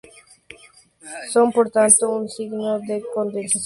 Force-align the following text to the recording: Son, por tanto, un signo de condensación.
Son, 1.33 1.47
por 1.55 1.67
tanto, 1.75 2.03
un 2.19 2.25
signo 2.35 2.71
de 2.89 2.97
condensación. 3.13 3.59